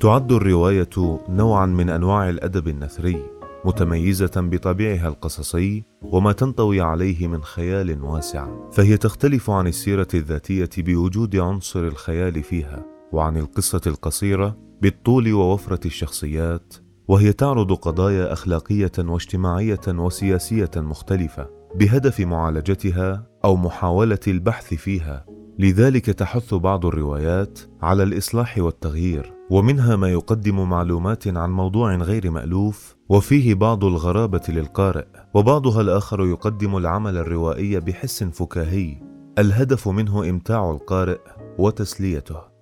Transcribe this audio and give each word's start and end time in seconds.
تعد 0.00 0.32
الرواية 0.32 1.18
نوعا 1.28 1.66
من 1.66 1.90
أنواع 1.90 2.28
الأدب 2.28 2.68
النثري 2.68 3.22
متميزة 3.64 4.30
بطابعها 4.36 5.08
القصصي 5.08 5.84
وما 6.02 6.32
تنطوي 6.32 6.80
عليه 6.80 7.26
من 7.26 7.42
خيال 7.42 8.02
واسع 8.02 8.48
فهي 8.72 8.96
تختلف 8.96 9.50
عن 9.50 9.66
السيرة 9.66 10.08
الذاتية 10.14 10.70
بوجود 10.78 11.36
عنصر 11.36 11.80
الخيال 11.80 12.42
فيها 12.42 12.86
وعن 13.12 13.36
القصة 13.36 13.80
القصيرة 13.86 14.56
بالطول 14.82 15.32
ووفرة 15.32 15.86
الشخصيات 15.86 16.74
وهي 17.08 17.32
تعرض 17.32 17.72
قضايا 17.72 18.32
أخلاقية 18.32 18.92
واجتماعية 18.98 19.80
وسياسية 19.88 20.70
مختلفة 20.76 21.50
بهدف 21.74 22.20
معالجتها 22.20 23.26
أو 23.44 23.56
محاولة 23.56 24.18
البحث 24.28 24.74
فيها 24.74 25.26
لذلك 25.58 26.06
تحث 26.06 26.54
بعض 26.54 26.86
الروايات 26.86 27.58
على 27.82 28.02
الإصلاح 28.02 28.58
والتغيير 28.58 29.32
ومنها 29.50 29.96
ما 29.96 30.08
يقدم 30.08 30.68
معلومات 30.68 31.28
عن 31.28 31.50
موضوع 31.50 31.96
غير 31.96 32.30
مألوف 32.30 32.96
وفيه 33.08 33.54
بعض 33.54 33.84
الغرابة 33.84 34.42
للقارئ 34.48 35.06
وبعضها 35.34 35.80
الآخر 35.80 36.26
يقدم 36.26 36.76
العمل 36.76 37.16
الروائي 37.16 37.80
بحس 37.80 38.24
فكاهي. 38.24 39.02
الهدف 39.38 39.88
منه 39.88 40.30
إمتاع 40.30 40.70
القارئ 40.70 41.18
وتسليته. 41.58 42.57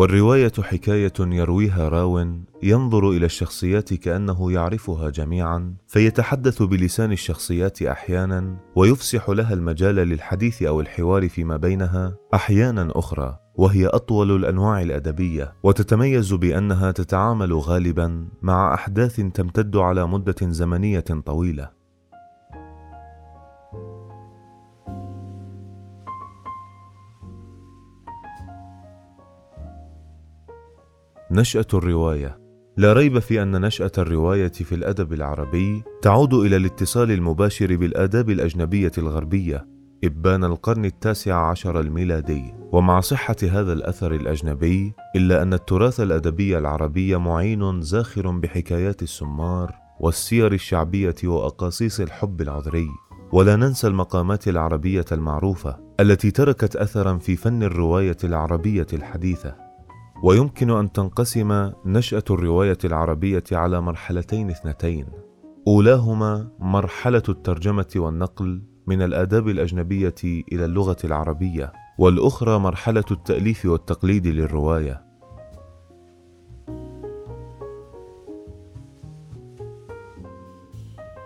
والرواية 0.00 0.52
حكاية 0.60 1.12
يرويها 1.20 1.88
راو 1.88 2.26
ينظر 2.62 3.10
إلى 3.10 3.26
الشخصيات 3.26 3.94
كأنه 3.94 4.52
يعرفها 4.52 5.10
جميعا 5.10 5.74
فيتحدث 5.86 6.62
بلسان 6.62 7.12
الشخصيات 7.12 7.82
أحيانا 7.82 8.56
ويفسح 8.76 9.30
لها 9.30 9.54
المجال 9.54 9.94
للحديث 9.94 10.62
أو 10.62 10.80
الحوار 10.80 11.28
فيما 11.28 11.56
بينها 11.56 12.16
أحيانا 12.34 12.92
أخرى 12.94 13.38
وهي 13.54 13.86
أطول 13.86 14.36
الأنواع 14.36 14.82
الأدبية 14.82 15.52
وتتميز 15.62 16.32
بأنها 16.32 16.90
تتعامل 16.90 17.52
غالبا 17.52 18.28
مع 18.42 18.74
أحداث 18.74 19.16
تمتد 19.16 19.76
على 19.76 20.06
مدة 20.06 20.36
زمنية 20.42 21.04
طويلة. 21.26 21.79
نشأة 31.32 31.66
الرواية. 31.74 32.38
لا 32.76 32.92
ريب 32.92 33.18
في 33.18 33.42
أن 33.42 33.60
نشأة 33.60 33.92
الرواية 33.98 34.52
في 34.52 34.74
الأدب 34.74 35.12
العربي 35.12 35.82
تعود 36.02 36.34
إلى 36.34 36.56
الاتصال 36.56 37.10
المباشر 37.10 37.76
بالآداب 37.76 38.30
الأجنبية 38.30 38.92
الغربية 38.98 39.66
إبان 40.04 40.44
القرن 40.44 40.84
التاسع 40.84 41.50
عشر 41.50 41.80
الميلادي. 41.80 42.54
ومع 42.72 43.00
صحة 43.00 43.36
هذا 43.42 43.72
الأثر 43.72 44.14
الأجنبي 44.14 44.92
إلا 45.16 45.42
أن 45.42 45.54
التراث 45.54 46.00
الأدبي 46.00 46.58
العربي 46.58 47.16
معين 47.16 47.82
زاخر 47.82 48.30
بحكايات 48.30 49.02
السمار 49.02 49.74
والسير 50.00 50.52
الشعبية 50.52 51.14
وأقاصيص 51.24 52.00
الحب 52.00 52.40
العذري. 52.40 52.88
ولا 53.32 53.56
ننسى 53.56 53.86
المقامات 53.86 54.48
العربية 54.48 55.04
المعروفة 55.12 55.76
التي 56.00 56.30
تركت 56.30 56.76
أثرا 56.76 57.18
في 57.18 57.36
فن 57.36 57.62
الرواية 57.62 58.16
العربية 58.24 58.86
الحديثة. 58.92 59.69
ويمكن 60.22 60.70
أن 60.70 60.92
تنقسم 60.92 61.72
نشأة 61.84 62.24
الرواية 62.30 62.78
العربية 62.84 63.44
على 63.52 63.80
مرحلتين 63.80 64.50
اثنتين. 64.50 65.06
أولاهما 65.66 66.48
مرحلة 66.58 67.22
الترجمة 67.28 67.92
والنقل 67.96 68.62
من 68.86 69.02
الاداب 69.02 69.48
الأجنبية 69.48 70.14
إلى 70.24 70.64
اللغة 70.64 70.96
العربية 71.04 71.72
والأخرى 71.98 72.58
مرحلة 72.58 73.04
التأليف 73.10 73.66
والتقليد 73.66 74.26
للرواية. 74.26 75.10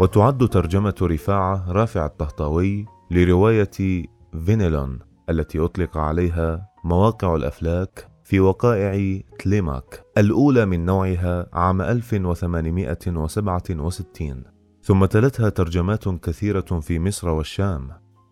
وتعد 0.00 0.48
ترجمة 0.48 0.94
رفاعة 1.02 1.72
رافع 1.72 2.06
الطهطاوي 2.06 2.86
لرواية 3.10 4.04
فينيلون 4.46 4.98
التي 5.30 5.58
أطلق 5.58 5.98
عليها 5.98 6.68
مواقع 6.84 7.34
الأفلاك 7.34 8.13
في 8.24 8.40
وقائع 8.40 9.20
تليماك. 9.38 10.04
الأولى 10.18 10.66
من 10.66 10.84
نوعها 10.84 11.46
عام 11.52 11.82
1867 11.82 14.44
ثم 14.82 15.04
تلتها 15.04 15.48
ترجمات 15.48 16.08
كثيرة 16.08 16.80
في 16.80 16.98
مصر 16.98 17.28
والشام. 17.28 17.90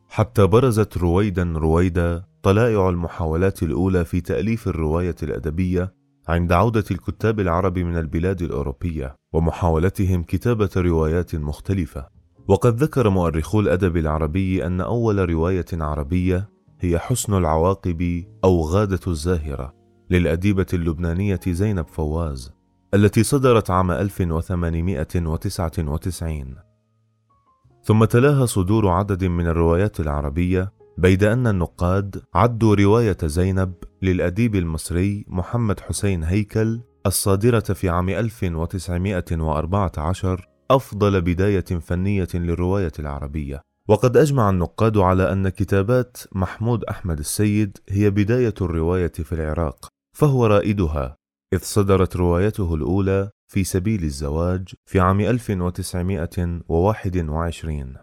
حتى 0.09 0.47
برزت 0.47 0.99
رويدا 0.99 1.53
رويدا 1.57 2.25
طلائع 2.43 2.89
المحاولات 2.89 3.63
الأولى 3.63 4.05
في 4.05 4.21
تأليف 4.21 4.69
الرواية 4.69 5.17
الأدبية 5.23 5.95
عند 6.29 6.53
عودة 6.53 6.85
الكتاب 6.91 7.41
العرب 7.41 7.79
من 7.79 7.97
البلاد 7.97 8.43
الأوروبية 8.43 9.17
ومحاولتهم 9.33 10.23
كتابة 10.23 10.71
روايات 10.77 11.35
مختلفة. 11.35 12.09
وقد 12.49 12.83
ذكر 12.83 13.11
مؤرخو 13.11 13.61
الأدب 13.61 13.97
العربي 13.97 14.67
أن 14.67 14.81
أول 14.81 15.31
رواية 15.31 15.67
عربية 15.73 16.49
هي 16.81 16.99
حسن 16.99 17.35
العواقب 17.35 18.25
أو 18.45 18.63
غادة 18.63 19.01
الزاهرة. 19.07 19.81
للأديبة 20.12 20.67
اللبنانية 20.73 21.41
زينب 21.49 21.87
فواز 21.87 22.53
التي 22.95 23.23
صدرت 23.23 23.71
عام 23.71 23.91
1899 23.91 26.55
ثم 27.84 28.05
تلاها 28.05 28.47
صدور 28.47 28.89
عدد 28.89 29.25
من 29.25 29.47
الروايات 29.47 30.00
العربية 30.00 30.73
بيد 30.99 31.25
أن 31.25 31.47
النقاد 31.47 32.23
عدوا 32.34 32.75
رواية 32.75 33.17
زينب 33.25 33.75
للأديب 34.03 34.55
المصري 34.55 35.25
محمد 35.28 35.81
حسين 35.81 36.25
هيكل 36.25 36.81
الصادرة 37.06 37.61
في 37.61 37.89
عام 37.89 38.09
1914 38.09 40.49
أفضل 40.71 41.21
بداية 41.21 41.61
فنية 41.61 42.29
للرواية 42.34 42.93
العربية. 42.99 43.61
وقد 43.89 44.17
أجمع 44.17 44.50
النقاد 44.50 44.99
على 44.99 45.33
أن 45.33 45.49
كتابات 45.49 46.17
محمود 46.33 46.84
أحمد 46.84 47.19
السيد 47.19 47.79
هي 47.89 48.11
بداية 48.11 48.55
الرواية 48.61 49.12
في 49.12 49.33
العراق. 49.33 49.92
فهو 50.17 50.47
رائدها 50.47 51.17
إذ 51.55 51.59
صدرت 51.59 52.17
روايته 52.17 52.75
الأولى 52.75 53.31
في 53.53 53.65
سبيل 53.65 54.05
الزواج 54.05 54.75
في 54.91 55.00
عام 55.00 55.21
1921 55.21 57.97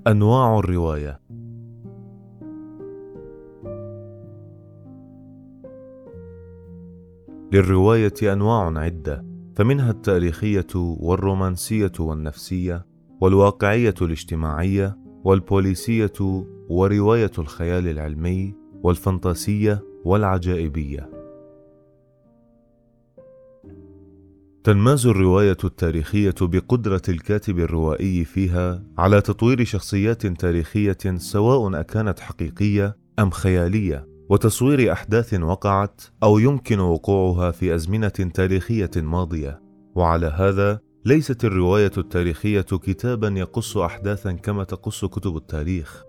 أنواع 0.06 0.58
الرواية. 0.58 1.20
للرواية 7.52 8.14
أنواع 8.22 8.78
عدة 8.78 9.24
فمنها 9.56 9.90
التاريخية 9.90 10.66
والرومانسية 10.74 11.92
والنفسية 12.00 12.86
والواقعية 13.20 13.94
الاجتماعية 14.02 15.05
والبوليسية 15.26 16.12
ورواية 16.68 17.30
الخيال 17.38 17.88
العلمي 17.88 18.54
والفانتاسية 18.82 19.84
والعجائبية. 20.04 21.10
تنماز 24.64 25.06
الرواية 25.06 25.56
التاريخية 25.64 26.34
بقدرة 26.40 27.02
الكاتب 27.08 27.58
الروائي 27.58 28.24
فيها 28.24 28.82
على 28.98 29.20
تطوير 29.20 29.64
شخصيات 29.64 30.26
تاريخية 30.26 30.98
سواء 31.16 31.80
أكانت 31.80 32.20
حقيقية 32.20 32.96
أم 33.18 33.30
خيالية، 33.30 34.08
وتصوير 34.30 34.92
أحداث 34.92 35.34
وقعت 35.34 36.02
أو 36.22 36.38
يمكن 36.38 36.80
وقوعها 36.80 37.50
في 37.50 37.74
أزمنة 37.74 38.08
تاريخية 38.08 38.90
ماضية، 38.96 39.62
وعلى 39.94 40.26
هذا 40.26 40.85
ليست 41.06 41.44
الرواية 41.44 41.90
التاريخية 41.98 42.60
كتابا 42.60 43.28
يقص 43.28 43.76
احداثا 43.76 44.32
كما 44.32 44.64
تقص 44.64 45.04
كتب 45.04 45.36
التاريخ 45.36 46.04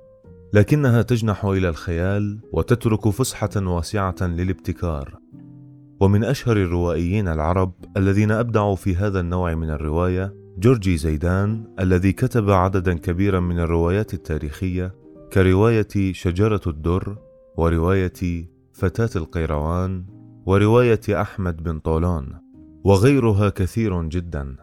لكنها 0.54 1.02
تجنح 1.02 1.46
إلى 1.46 1.70
الخيال 1.70 2.40
وتترك 2.52 3.10
فسحة 3.10 3.50
واسعة 3.56 4.16
للابتكار. 4.22 5.18
ومن 6.00 6.24
أشهر 6.24 6.58
الروائيين 6.58 7.28
العرب 7.28 7.74
الذين 7.98 8.32
أبدعوا 8.32 8.76
في 8.76 8.96
هذا 8.96 9.20
النوع 9.20 9.56
من 9.56 9.70
الرواية 9.70 10.34
جورجي 10.58 10.98
زيدان 10.98 11.74
الذي 11.80 12.12
كتب 12.12 12.50
عددا 12.50 12.94
كبيرا 12.94 13.40
من 13.40 13.60
الروايات 13.60 14.14
التاريخية 14.14 14.96
كرواية 15.34 16.14
شجرة 16.14 16.62
الدر 16.68 17.18
ورواية 17.58 18.50
فتاة 18.74 19.10
القيروان 19.16 20.06
ورواية 20.46 21.02
أحمد 21.10 21.64
بن 21.64 21.80
طولون 21.80 22.48
وغيرها 22.84 23.50
كثير 23.50 24.04
جدا. 24.04 24.56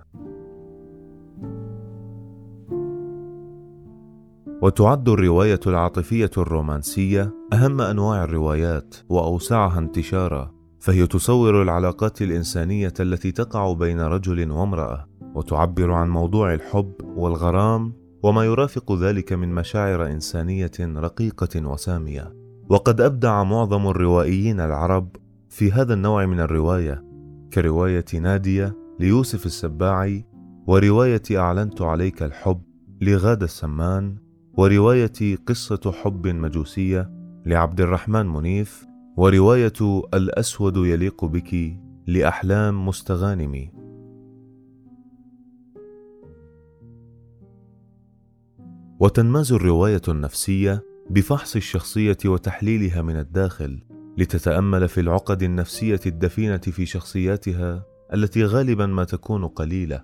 وتعد 4.65 5.09
الرواية 5.09 5.61
العاطفية 5.67 6.31
الرومانسية 6.39 7.35
أهم 7.53 7.81
أنواع 7.81 8.25
الروايات 8.25 8.95
وأوسعها 9.09 9.79
انتشارا 9.79 10.55
فهي 10.81 11.07
تصور 11.07 11.63
العلاقات 11.63 12.23
الإنسانية 12.23 12.93
التي 13.01 13.33
تقع 13.33 13.73
بين 13.73 14.01
رجل 14.01 14.51
وامرأة 14.51 15.09
وتعبر 15.35 15.93
عن 15.93 16.11
موضوع 16.11 16.55
الحب 16.55 16.93
والغرام 17.17 17.93
وما 18.23 18.45
يرافق 18.45 18.93
ذلك 18.93 19.33
من 19.33 19.55
مشاعر 19.55 20.07
إنسانية 20.07 20.71
رقيقة 20.81 21.67
وسامية. 21.67 22.35
وقد 22.69 23.01
أبدع 23.01 23.45
معظم 23.45 23.87
الروائيين 23.87 24.61
العرب 24.61 25.17
في 25.49 25.73
هذا 25.73 25.95
النوع 25.95 26.27
من 26.27 26.41
الرواية 26.41 27.05
كرواية 27.53 28.05
نادية 28.21 28.77
ليوسف 29.01 29.47
السباعي 29.47 30.27
ورواية 30.67 31.23
أعلنت 31.33 31.83
عليك 31.83 32.23
الحب 32.23 32.61
لغادة 33.01 33.45
السمان 33.45 34.24
ورواية 34.57 35.37
قصة 35.47 35.93
حب 35.93 36.27
مجوسية 36.27 37.11
لعبد 37.47 37.81
الرحمن 37.81 38.27
منيف 38.27 38.87
ورواية 39.17 40.03
الأسود 40.15 40.77
يليق 40.77 41.25
بك 41.25 41.77
لأحلام 42.07 42.87
مستغانمي. 42.87 43.71
وتنماز 49.01 49.53
الرواية 49.53 50.03
النفسية 50.09 50.83
بفحص 51.11 51.57
الشخصية 51.57 52.19
وتحليلها 52.25 53.03
من 53.03 53.17
الداخل 53.17 53.81
لتتأمل 54.19 54.89
في 54.89 55.01
العقد 55.01 55.43
النفسية 55.43 56.01
الدفينة 56.07 56.57
في 56.57 56.87
شخصياتها 56.87 57.87
التي 58.15 58.45
غالبا 58.45 58.87
ما 58.87 59.05
تكون 59.05 59.47
قليلة 59.47 60.03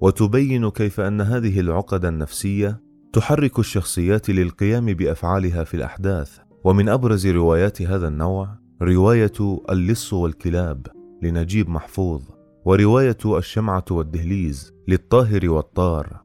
وتبين 0.00 0.70
كيف 0.70 1.00
أن 1.00 1.20
هذه 1.20 1.60
العقد 1.60 2.04
النفسية 2.04 2.89
تحرك 3.12 3.58
الشخصيات 3.58 4.30
للقيام 4.30 4.86
بأفعالها 4.86 5.64
في 5.64 5.74
الأحداث. 5.74 6.38
ومن 6.64 6.88
أبرز 6.88 7.26
روايات 7.26 7.82
هذا 7.82 8.08
النوع 8.08 8.58
رواية 8.82 9.32
اللص 9.70 10.12
والكلاب 10.12 10.86
لنجيب 11.22 11.68
محفوظ 11.68 12.22
ورواية 12.64 13.16
الشمعة 13.26 13.84
والدهليز 13.90 14.74
للطاهر 14.88 15.50
والطار 15.50 16.20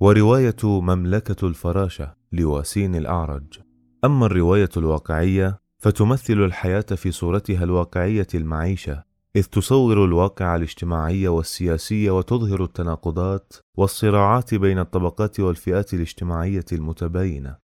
ورواية 0.00 0.56
مملكة 0.64 1.46
الفراشة 1.46 2.14
لواسين 2.32 2.94
الأعرج. 2.94 3.58
أما 4.04 4.26
الرواية 4.26 4.68
الواقعية 4.76 5.58
فتمثل 5.78 6.32
الحياة 6.44 6.80
في 6.80 7.10
صورتها 7.10 7.64
الواقعية 7.64 8.26
المعيشة 8.34 9.09
إذ 9.36 9.44
تصور 9.44 10.04
الواقع 10.04 10.56
الاجتماعي 10.56 11.28
والسياسي 11.28 12.10
وتظهر 12.10 12.64
التناقضات 12.64 13.52
والصراعات 13.78 14.54
بين 14.54 14.78
الطبقات 14.78 15.40
والفئات 15.40 15.94
الاجتماعية 15.94 16.64
المتباينة. 16.72 17.56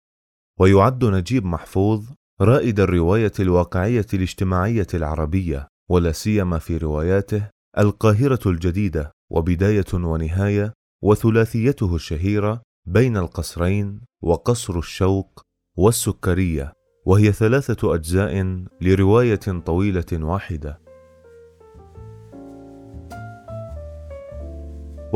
ويعد 0.60 1.04
نجيب 1.04 1.44
محفوظ 1.44 2.04
رائد 2.40 2.80
الرواية 2.80 3.32
الواقعية 3.40 4.06
الاجتماعية 4.14 4.86
العربية، 4.94 5.68
ولا 5.90 6.12
سيما 6.12 6.58
في 6.58 6.76
رواياته 6.76 7.48
القاهرة 7.78 8.40
الجديدة 8.46 9.12
وبداية 9.30 9.94
ونهاية 9.94 10.72
وثلاثيته 11.02 11.94
الشهيرة 11.94 12.62
بين 12.86 13.16
القصرين 13.16 14.00
وقصر 14.22 14.78
الشوق 14.78 15.42
والسكرية، 15.76 16.72
وهي 17.06 17.32
ثلاثة 17.32 17.94
أجزاء 17.94 18.64
لرواية 18.80 19.60
طويلة 19.66 20.12
واحدة. 20.12 20.85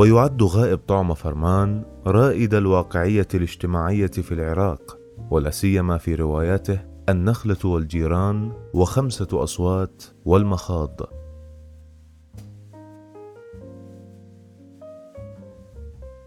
ويعد 0.01 0.43
غائب 0.43 0.79
طعم 0.79 1.15
فرمان 1.15 1.85
رائد 2.07 2.55
الواقعية 2.55 3.29
الاجتماعية 3.35 4.07
في 4.07 4.33
العراق 4.33 4.99
ولا 5.31 5.51
سيما 5.51 5.99
في 5.99 6.15
رواياته 6.15 6.79
النخلة 7.09 7.57
والجيران 7.65 8.53
وخمسة 8.75 9.29
أصوات 9.33 10.05
والمخاض. 10.25 11.01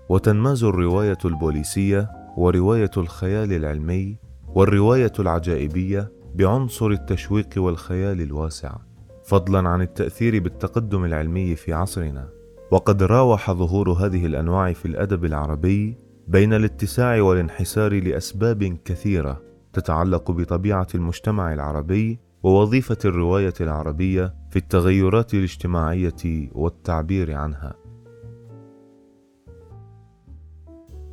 وتنماز 0.09 0.63
الرواية 0.63 1.17
البوليسية 1.25 2.11
ورواية 2.37 2.91
الخيال 2.97 3.53
العلمي 3.53 4.17
والرواية 4.47 5.13
العجائبية 5.19 6.11
بعنصر 6.35 6.87
التشويق 6.87 7.49
والخيال 7.57 8.21
الواسع 8.21 8.75
فضلا 9.23 9.69
عن 9.69 9.81
التأثير 9.81 10.39
بالتقدم 10.43 11.05
العلمي 11.05 11.55
في 11.55 11.73
عصرنا. 11.73 12.42
وقد 12.73 13.03
راوح 13.03 13.51
ظهور 13.51 13.91
هذه 13.91 14.25
الأنواع 14.25 14.73
في 14.73 14.85
الأدب 14.85 15.25
العربي 15.25 15.97
بين 16.27 16.53
الاتساع 16.53 17.21
والانحسار 17.21 18.03
لأسباب 18.03 18.63
كثيرة 18.85 19.41
تتعلق 19.73 20.31
بطبيعة 20.31 20.87
المجتمع 20.95 21.53
العربي 21.53 22.19
ووظيفة 22.43 22.97
الرواية 23.05 23.53
العربية 23.61 24.35
في 24.49 24.55
التغيرات 24.55 25.33
الاجتماعية 25.33 26.49
والتعبير 26.51 27.33
عنها. 27.33 27.75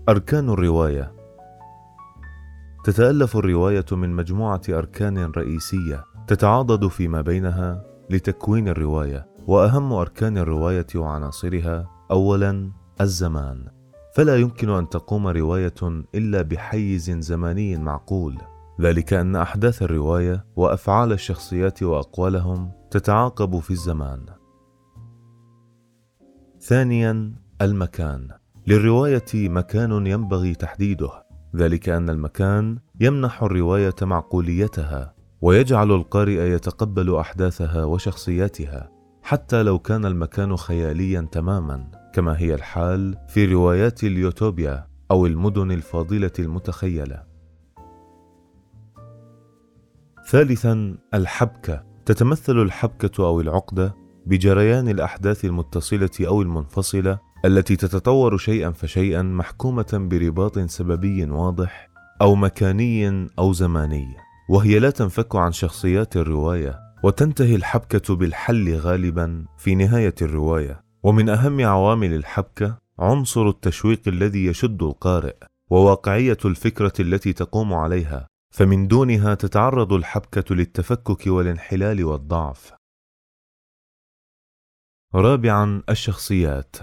أركان 0.08 0.50
الرواية 0.50 1.12
تتألف 2.84 3.36
الرواية 3.36 3.86
من 3.92 4.10
مجموعة 4.10 4.62
أركان 4.68 5.18
رئيسية 5.18 6.04
تتعاضد 6.26 6.86
فيما 6.86 7.20
بينها 7.20 7.84
لتكوين 8.10 8.68
الرواية. 8.68 9.29
وأهم 9.46 9.92
أركان 9.92 10.38
الرواية 10.38 10.86
وعناصرها 10.94 11.90
اولا 12.10 12.70
الزمان. 13.00 13.66
فلا 14.14 14.36
يمكن 14.36 14.70
أن 14.70 14.88
تقوم 14.88 15.28
رواية 15.28 16.04
إلا 16.14 16.42
بحيز 16.42 17.10
زماني 17.10 17.76
معقول. 17.76 18.38
ذلك 18.80 19.12
أن 19.12 19.36
أحداث 19.36 19.82
الرواية 19.82 20.44
وأفعال 20.56 21.12
الشخصيات 21.12 21.82
وأقوالهم 21.82 22.72
تتعاقب 22.90 23.58
في 23.58 23.70
الزمان. 23.70 24.26
ثانيا 26.60 27.34
المكان. 27.62 28.28
للرواية 28.66 29.48
مكان 29.48 30.06
ينبغي 30.06 30.54
تحديده. 30.54 31.10
ذلك 31.56 31.88
أن 31.88 32.10
المكان 32.10 32.78
يمنح 33.00 33.42
الرواية 33.42 33.94
معقوليتها 34.02 35.14
ويجعل 35.40 35.90
القارئ 35.90 36.52
يتقبل 36.52 37.16
أحداثها 37.16 37.84
وشخصياتها. 37.84 38.99
حتى 39.30 39.62
لو 39.62 39.78
كان 39.78 40.04
المكان 40.04 40.56
خياليا 40.56 41.28
تماما 41.32 41.90
كما 42.14 42.38
هي 42.38 42.54
الحال 42.54 43.16
في 43.28 43.44
روايات 43.44 44.04
اليوتوبيا 44.04 44.86
أو 45.10 45.26
المدن 45.26 45.72
الفاضلة 45.72 46.30
المتخيلة. 46.38 47.22
ثالثا 50.26 50.96
الحبكة. 51.14 51.84
تتمثل 52.06 52.62
الحبكة 52.62 53.26
أو 53.26 53.40
العقدة 53.40 53.94
بجريان 54.26 54.88
الأحداث 54.88 55.44
المتصلة 55.44 56.10
أو 56.20 56.42
المنفصلة 56.42 57.18
التي 57.44 57.76
تتطور 57.76 58.36
شيئا 58.36 58.70
فشيئا 58.70 59.22
محكومة 59.22 60.08
برباط 60.10 60.58
سببي 60.58 61.24
واضح 61.24 61.90
أو 62.22 62.34
مكاني 62.34 63.26
أو 63.38 63.52
زماني 63.52 64.16
وهي 64.48 64.78
لا 64.78 64.90
تنفك 64.90 65.36
عن 65.36 65.52
شخصيات 65.52 66.16
الرواية. 66.16 66.89
وتنتهي 67.02 67.54
الحبكة 67.54 68.16
بالحل 68.16 68.76
غالبا 68.76 69.44
في 69.58 69.74
نهاية 69.74 70.14
الرواية. 70.22 70.84
ومن 71.02 71.28
أهم 71.28 71.60
عوامل 71.60 72.14
الحبكة 72.14 72.78
عنصر 72.98 73.48
التشويق 73.48 74.08
الذي 74.08 74.46
يشد 74.46 74.82
القارئ 74.82 75.36
وواقعية 75.70 76.38
الفكرة 76.44 76.92
التي 77.00 77.32
تقوم 77.32 77.72
عليها 77.74 78.26
فمن 78.54 78.88
دونها 78.88 79.34
تتعرض 79.34 79.92
الحبكة 79.92 80.54
للتفكك 80.54 81.26
والانحلال 81.26 82.04
والضعف. 82.04 82.72
رابعا 85.14 85.82
الشخصيات. 85.88 86.76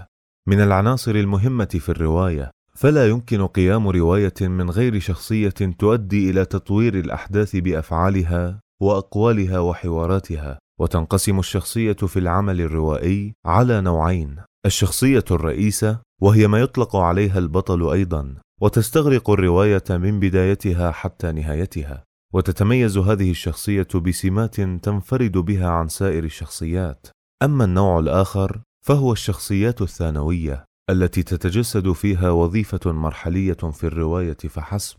من 0.48 0.62
العناصر 0.62 1.16
المهمة 1.16 1.66
في 1.66 1.90
الرواية 1.90 2.52
فلا 2.76 3.08
يمكن 3.08 3.48
قيام 3.48 3.88
رواية 3.88 4.34
من 4.42 4.70
غير 4.70 5.00
شخصية 5.00 5.50
تؤدي 5.80 6.30
إلى 6.30 6.46
تطوير 6.46 7.00
الأحداث 7.00 7.56
بأفعالها 7.56 8.62
وأقوالها 8.82 9.60
وحواراتها 9.60 10.60
وتنقسم 10.80 11.40
الشخصية 11.40 11.94
في 11.94 12.20
العمل 12.20 12.62
الروائي 12.62 13.34
على 13.46 13.82
نوعين. 13.82 14.36
الشخصية 14.66 15.26
الرئيسة 15.32 16.00
وهي 16.22 16.48
ما 16.48 16.60
يطلق 16.60 16.96
عليها 16.96 17.40
البطل 17.40 17.90
أيضا 17.90 18.36
وتستغرق 18.62 19.30
الرواية 19.30 19.84
من 19.90 20.20
بدايتها 20.20 20.92
حتى 20.92 21.32
نهايتها. 21.32 22.04
وتتميز 22.34 22.98
هذه 22.98 23.32
الشخصية 23.32 23.88
بسمات 23.96 24.62
تنفرد 24.62 25.38
بها 25.38 25.70
عن 25.70 25.88
سائر 25.88 26.24
الشخصيات. 26.24 27.08
أما 27.44 27.64
النوع 27.64 28.00
الآخر 28.00 28.62
فهو 28.86 29.12
الشخصيات 29.12 29.82
الثانوية 29.82 30.66
التي 30.90 31.24
تتجسد 31.24 31.92
فيها 31.92 32.30
وظيفة 32.30 32.92
مرحلية 32.92 33.54
في 33.54 33.84
الرواية 33.84 34.38
فحسب 34.38 34.98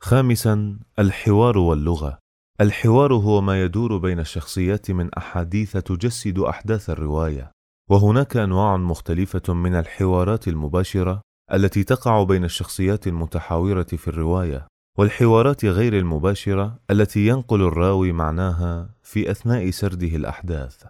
خامسا 0.00 0.78
الحوار 0.98 1.58
واللغة. 1.58 2.18
الحوار 2.60 3.14
هو 3.14 3.40
ما 3.40 3.62
يدور 3.62 3.96
بين 3.98 4.20
الشخصيات 4.20 4.90
من 4.90 5.14
أحاديث 5.14 5.76
تجسد 5.76 6.38
أحداث 6.38 6.90
الرواية. 6.90 7.52
وهناك 7.90 8.36
أنواع 8.36 8.76
مختلفة 8.76 9.54
من 9.54 9.74
الحوارات 9.74 10.48
المباشرة 10.48 11.20
التي 11.52 11.84
تقع 11.84 12.22
بين 12.22 12.44
الشخصيات 12.44 13.06
المتحاورة 13.06 13.82
في 13.82 14.08
الرواية 14.08 14.66
والحوارات 14.98 15.64
غير 15.64 15.98
المباشرة 15.98 16.78
التي 16.90 17.26
ينقل 17.26 17.62
الراوي 17.62 18.12
معناها 18.12 18.90
في 19.02 19.30
أثناء 19.30 19.70
سرده 19.70 20.16
الأحداث. 20.16 20.84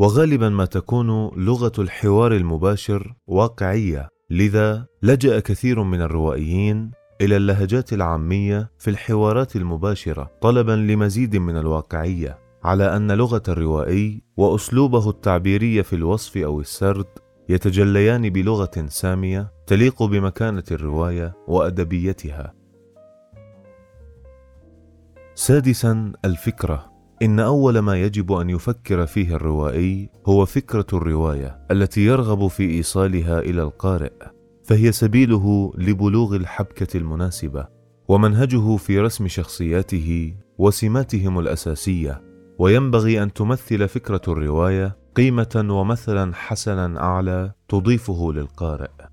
وغالبا 0.00 0.48
ما 0.48 0.64
تكون 0.64 1.30
لغة 1.44 1.72
الحوار 1.78 2.32
المباشر 2.32 3.14
واقعية 3.26 4.08
لذا 4.30 4.86
لجأ 5.02 5.40
كثير 5.40 5.82
من 5.82 6.00
الروائيين 6.02 6.97
إلى 7.20 7.36
اللهجات 7.36 7.92
العامية 7.92 8.70
في 8.78 8.90
الحوارات 8.90 9.56
المباشرة 9.56 10.30
طلبا 10.40 10.72
لمزيد 10.72 11.36
من 11.36 11.56
الواقعية 11.56 12.38
على 12.64 12.96
أن 12.96 13.12
لغة 13.12 13.42
الروائي 13.48 14.22
وأسلوبه 14.36 15.10
التعبيري 15.10 15.82
في 15.82 15.92
الوصف 15.92 16.36
أو 16.36 16.60
السرد 16.60 17.06
يتجليان 17.48 18.30
بلغة 18.30 18.86
سامية 18.86 19.52
تليق 19.66 20.02
بمكانة 20.02 20.64
الرواية 20.70 21.34
وأدبيتها. 21.48 22.54
سادسا 25.34 26.12
الفكرة. 26.24 26.92
إن 27.22 27.40
أول 27.40 27.78
ما 27.78 28.02
يجب 28.02 28.32
أن 28.32 28.50
يفكر 28.50 29.06
فيه 29.06 29.34
الروائي 29.34 30.10
هو 30.26 30.44
فكرة 30.46 30.86
الرواية 30.92 31.66
التي 31.70 32.00
يرغب 32.00 32.46
في 32.46 32.70
إيصالها 32.70 33.38
إلى 33.38 33.62
القارئ. 33.62 34.37
فهي 34.68 34.92
سبيله 34.92 35.72
لبلوغ 35.78 36.36
الحبكة 36.36 36.96
المناسبة 36.96 37.68
ومنهجه 38.08 38.76
في 38.76 39.00
رسم 39.00 39.28
شخصياته 39.28 40.34
وسماتهم 40.58 41.38
الأساسية 41.38 42.22
وينبغي 42.58 43.22
أن 43.22 43.32
تمثل 43.32 43.88
فكرة 43.88 44.20
الرواية 44.28 44.96
قيمة 45.14 45.66
ومثلا 45.70 46.34
حسنا 46.34 47.00
أعلى 47.00 47.52
تضيفه 47.68 48.32
للقارئ. 48.32 49.07